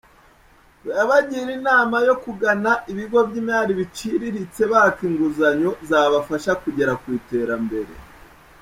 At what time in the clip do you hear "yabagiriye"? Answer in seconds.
0.97-1.53